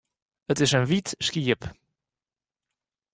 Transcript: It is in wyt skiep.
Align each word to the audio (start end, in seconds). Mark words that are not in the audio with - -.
It 0.51 0.59
is 0.63 0.73
in 0.77 0.87
wyt 0.89 1.09
skiep. 1.25 1.61